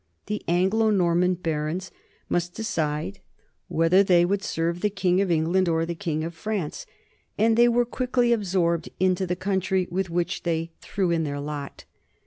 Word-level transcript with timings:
The 0.25 0.41
Anglo 0.47 0.89
Norman 0.89 1.35
barons 1.35 1.91
must 2.27 2.55
decide 2.55 3.19
whether 3.67 4.01
they 4.01 4.25
would 4.25 4.41
serve 4.43 4.81
the 4.81 4.89
king 4.89 5.21
of 5.21 5.29
England 5.29 5.69
or 5.69 5.85
the 5.85 5.93
king 5.93 6.23
of 6.23 6.33
France, 6.33 6.87
and 7.37 7.55
they 7.55 7.67
were 7.67 7.85
quickly 7.85 8.33
absorbed 8.33 8.89
into 8.99 9.27
the 9.27 9.35
coun 9.35 9.59
try 9.59 9.85
with 9.91 10.09
which 10.09 10.41
they 10.41 10.71
threw 10.81 11.11
in 11.11 11.23
their 11.23 11.39
lot. 11.39 11.85